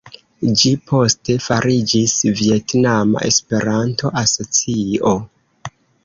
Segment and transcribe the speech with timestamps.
[0.59, 5.13] Ĝi poste fariĝis Vjetnama Esperanto-Asocio.